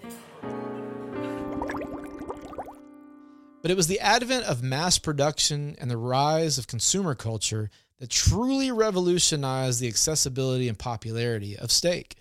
But 3.62 3.72
it 3.72 3.78
was 3.78 3.88
the 3.88 4.02
advent 4.02 4.44
of 4.44 4.62
mass 4.62 4.98
production 4.98 5.78
and 5.80 5.90
the 5.90 5.96
rise 5.96 6.58
of 6.58 6.68
consumer 6.68 7.16
culture 7.16 7.70
that 8.00 8.10
truly 8.10 8.72
revolutionized 8.72 9.80
the 9.80 9.88
accessibility 9.88 10.68
and 10.68 10.78
popularity 10.78 11.58
of 11.58 11.72
steak. 11.72 12.18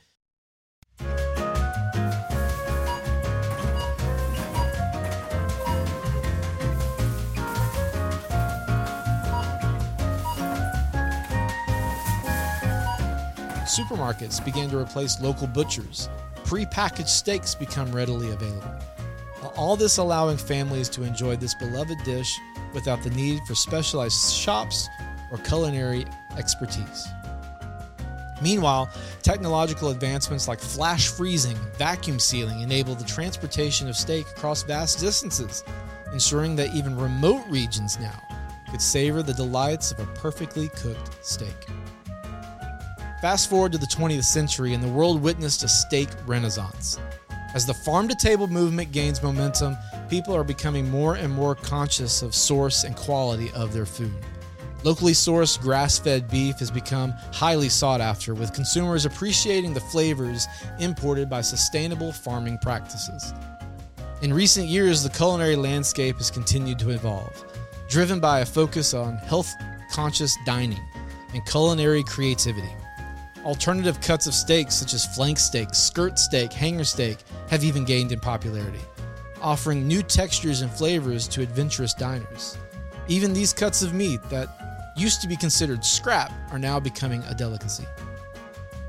Supermarkets 13.79 14.45
began 14.45 14.69
to 14.71 14.79
replace 14.79 15.21
local 15.21 15.47
butchers. 15.47 16.09
Pre-packaged 16.45 17.09
steaks 17.09 17.55
become 17.55 17.91
readily 17.93 18.31
available. 18.31 18.75
All 19.57 19.77
this 19.77 19.99
allowing 19.99 20.37
families 20.37 20.89
to 20.91 21.03
enjoy 21.03 21.37
this 21.37 21.55
beloved 21.55 21.99
dish 22.05 22.39
without 22.75 23.03
the 23.03 23.11
need 23.11 23.41
for 23.47 23.55
specialized 23.55 24.33
shops 24.33 24.89
or 25.31 25.39
culinary 25.39 26.05
expertise. 26.37 27.09
Meanwhile, 28.43 28.91
technological 29.23 29.91
advancements 29.91 30.49
like 30.49 30.61
flash 30.61 31.09
freezing 31.09 31.57
vacuum 31.79 32.19
sealing 32.19 32.61
enable 32.61 32.95
the 32.95 33.05
transportation 33.05 33.89
of 33.89 33.97
steak 33.97 34.27
across 34.37 34.65
vast 34.65 34.99
distances, 34.99 35.65
ensuring 36.13 36.57
that 36.57 36.75
even 36.75 36.97
remote 36.97 37.45
regions 37.49 37.99
now 37.99 38.21
could 38.71 38.83
savor 38.83 39.23
the 39.23 39.35
delights 39.35 39.93
of 39.93 40.01
a 40.01 40.07
perfectly 40.15 40.69
cooked 40.69 41.25
steak. 41.25 41.67
Fast 43.23 43.49
forward 43.49 43.71
to 43.71 43.79
the 43.79 43.87
20th 43.87 44.25
century, 44.25 44.75
and 44.75 44.83
the 44.83 44.89
world 44.89 45.23
witnessed 45.23 45.63
a 45.63 45.69
steak 45.69 46.09
renaissance. 46.27 46.99
As 47.55 47.65
the 47.65 47.73
farm 47.73 48.09
to 48.09 48.17
table 48.17 48.49
movement 48.49 48.91
gains 48.91 49.23
momentum, 49.23 49.77
people 50.11 50.35
are 50.35 50.43
becoming 50.43 50.91
more 50.91 51.15
and 51.15 51.33
more 51.33 51.55
conscious 51.55 52.23
of 52.23 52.35
source 52.35 52.83
and 52.83 52.97
quality 52.97 53.49
of 53.53 53.73
their 53.73 53.87
food. 53.87 54.13
Locally 54.83 55.13
sourced 55.13 55.61
grass 55.61 56.01
fed 56.01 56.29
beef 56.33 56.59
has 56.59 56.73
become 56.73 57.13
highly 57.33 57.69
sought 57.69 58.01
after, 58.01 58.35
with 58.35 58.53
consumers 58.53 59.07
appreciating 59.07 59.73
the 59.73 59.79
flavors 59.79 60.49
imported 60.81 61.31
by 61.31 61.43
sustainable 61.43 62.11
farming 62.11 62.59
practices. 62.59 63.33
In 64.23 64.35
recent 64.35 64.67
years, 64.67 65.05
the 65.05 65.11
culinary 65.11 65.55
landscape 65.55 66.17
has 66.17 66.29
continued 66.29 66.81
to 66.81 66.91
evolve, 66.91 67.45
driven 67.89 68.19
by 68.19 68.41
a 68.41 68.47
focus 68.47 68.95
on 68.95 69.17
health 69.19 69.55
conscious 69.93 70.37
dining 70.45 70.83
and 71.35 71.47
culinary 71.47 72.03
creativity. 72.03 72.75
Alternative 73.45 74.01
cuts 74.01 74.29
of 74.29 74.35
steaks, 74.35 74.77
such 74.77 74.95
as 74.95 75.05
flank 75.05 75.37
steak, 75.37 75.75
skirt 75.75 76.17
steak, 76.17 76.53
hanger 76.53 76.85
steak, 76.85 77.19
have 77.49 77.65
even 77.65 77.85
gained 77.85 78.13
in 78.13 78.21
popularity, 78.21 78.79
offering 79.41 79.87
new 79.89 80.01
textures 80.01 80.61
and 80.61 80.71
flavors 80.71 81.27
to 81.27 81.43
adventurous 81.43 81.93
diners. 81.93 82.57
Even 83.09 83.33
these 83.33 83.53
cuts 83.53 83.83
of 83.83 83.95
meat 83.95 84.23
that 84.31 84.49
used 84.97 85.21
to 85.23 85.29
be 85.29 85.37
considered 85.37 85.85
scrap 85.85 86.33
are 86.53 86.59
now 86.59 86.79
becoming 86.79 87.21
a 87.25 87.35
delicacy. 87.35 87.85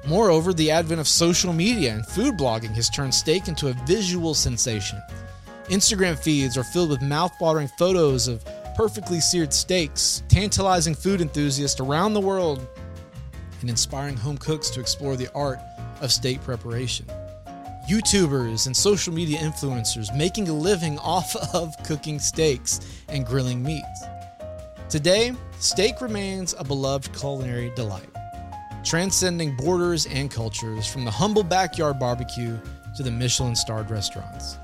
Moreover, 0.05 0.53
the 0.53 0.69
advent 0.69 1.01
of 1.01 1.07
social 1.07 1.51
media 1.51 1.95
and 1.95 2.05
food 2.05 2.37
blogging 2.37 2.75
has 2.75 2.91
turned 2.91 3.15
steak 3.15 3.47
into 3.47 3.69
a 3.69 3.73
visual 3.87 4.35
sensation. 4.35 5.01
Instagram 5.69 6.19
feeds 6.19 6.57
are 6.57 6.63
filled 6.63 6.91
with 6.91 7.01
mouth-watering 7.01 7.69
photos 7.79 8.27
of 8.27 8.45
perfectly 8.75 9.19
seared 9.19 9.53
steaks, 9.53 10.21
tantalizing 10.27 10.93
food 10.93 11.21
enthusiasts 11.21 11.79
around 11.79 12.13
the 12.13 12.21
world 12.21 12.67
and 13.63 13.69
inspiring 13.69 14.17
home 14.17 14.37
cooks 14.37 14.69
to 14.69 14.81
explore 14.81 15.15
the 15.15 15.31
art 15.33 15.57
of 16.01 16.11
steak 16.11 16.41
preparation. 16.41 17.05
YouTubers 17.89 18.67
and 18.67 18.75
social 18.75 19.13
media 19.13 19.39
influencers 19.39 20.13
making 20.15 20.49
a 20.49 20.53
living 20.53 20.99
off 21.03 21.33
of 21.55 21.73
cooking 21.85 22.19
steaks 22.19 22.81
and 23.07 23.25
grilling 23.25 23.63
meats. 23.63 24.03
Today, 24.89 25.31
steak 25.59 26.01
remains 26.01 26.53
a 26.59 26.63
beloved 26.65 27.13
culinary 27.17 27.71
delight, 27.73 28.09
transcending 28.83 29.55
borders 29.55 30.07
and 30.07 30.29
cultures 30.29 30.85
from 30.85 31.05
the 31.05 31.11
humble 31.11 31.43
backyard 31.43 31.97
barbecue 31.97 32.59
to 32.97 33.01
the 33.01 33.11
Michelin 33.11 33.55
starred 33.55 33.89
restaurants. 33.89 34.57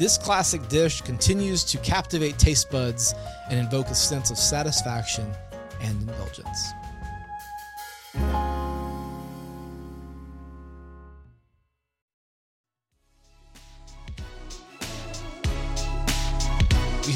This 0.00 0.18
classic 0.18 0.66
dish 0.68 1.00
continues 1.02 1.62
to 1.62 1.78
captivate 1.78 2.40
taste 2.40 2.72
buds 2.72 3.14
and 3.48 3.60
invoke 3.60 3.86
a 3.86 3.94
sense 3.94 4.32
of 4.32 4.36
satisfaction 4.36 5.30
and 5.80 6.00
indulgence. 6.00 6.72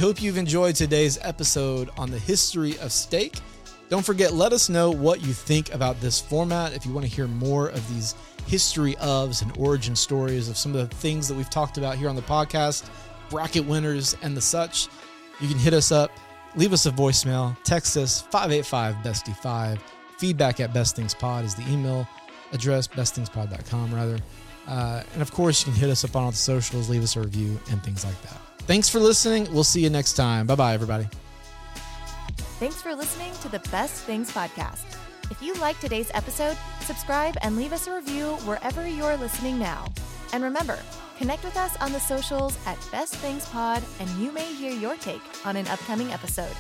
Hope 0.04 0.20
you've 0.20 0.36
enjoyed 0.36 0.74
today's 0.74 1.18
episode 1.22 1.88
on 1.96 2.10
the 2.10 2.18
history 2.18 2.78
of 2.80 2.92
steak. 2.92 3.38
Don't 3.88 4.04
forget, 4.04 4.34
let 4.34 4.52
us 4.52 4.68
know 4.68 4.90
what 4.90 5.22
you 5.22 5.32
think 5.32 5.72
about 5.72 5.98
this 5.98 6.20
format. 6.20 6.74
If 6.74 6.84
you 6.84 6.92
want 6.92 7.06
to 7.06 7.10
hear 7.10 7.26
more 7.26 7.68
of 7.68 7.88
these 7.88 8.14
history 8.46 8.96
ofs 8.96 9.40
and 9.40 9.56
origin 9.56 9.96
stories 9.96 10.50
of 10.50 10.58
some 10.58 10.74
of 10.74 10.90
the 10.90 10.94
things 10.96 11.26
that 11.26 11.34
we've 11.34 11.48
talked 11.48 11.78
about 11.78 11.96
here 11.96 12.10
on 12.10 12.16
the 12.16 12.22
podcast, 12.22 12.90
bracket 13.30 13.64
winners 13.64 14.14
and 14.20 14.36
the 14.36 14.42
such, 14.42 14.88
you 15.40 15.48
can 15.48 15.56
hit 15.56 15.72
us 15.72 15.90
up, 15.90 16.10
leave 16.54 16.74
us 16.74 16.84
a 16.84 16.90
voicemail, 16.90 17.56
text 17.64 17.96
us 17.96 18.20
585 18.20 18.96
bestie 18.96 19.34
5 19.34 19.78
Feedback 20.18 20.60
at 20.60 20.74
bestthingspod 20.74 21.44
is 21.44 21.54
the 21.54 21.66
email 21.72 22.06
address, 22.52 22.86
bestthingspod.com 22.86 23.94
rather. 23.94 24.18
Uh, 24.68 25.02
and 25.14 25.22
of 25.22 25.32
course, 25.32 25.66
you 25.66 25.72
can 25.72 25.80
hit 25.80 25.88
us 25.88 26.04
up 26.04 26.14
on 26.14 26.24
all 26.24 26.30
the 26.30 26.36
socials, 26.36 26.90
leave 26.90 27.02
us 27.02 27.16
a 27.16 27.20
review, 27.20 27.58
and 27.70 27.82
things 27.82 28.04
like 28.04 28.20
that. 28.20 28.43
Thanks 28.66 28.88
for 28.88 28.98
listening. 28.98 29.52
We'll 29.52 29.64
see 29.64 29.82
you 29.82 29.90
next 29.90 30.14
time. 30.14 30.46
Bye 30.46 30.54
bye, 30.54 30.74
everybody. 30.74 31.08
Thanks 32.58 32.80
for 32.80 32.94
listening 32.94 33.32
to 33.42 33.48
the 33.48 33.58
Best 33.70 34.04
Things 34.04 34.32
Podcast. 34.32 34.84
If 35.30 35.42
you 35.42 35.54
like 35.54 35.78
today's 35.80 36.10
episode, 36.14 36.56
subscribe 36.80 37.36
and 37.42 37.56
leave 37.56 37.72
us 37.72 37.86
a 37.86 37.94
review 37.94 38.36
wherever 38.46 38.86
you're 38.86 39.16
listening 39.16 39.58
now. 39.58 39.86
And 40.32 40.42
remember, 40.42 40.78
connect 41.18 41.44
with 41.44 41.56
us 41.56 41.76
on 41.80 41.92
the 41.92 42.00
socials 42.00 42.56
at 42.66 42.78
Best 42.90 43.16
Things 43.16 43.46
Pod, 43.48 43.82
and 44.00 44.08
you 44.18 44.32
may 44.32 44.52
hear 44.54 44.72
your 44.72 44.96
take 44.96 45.22
on 45.44 45.56
an 45.56 45.66
upcoming 45.68 46.10
episode. 46.12 46.54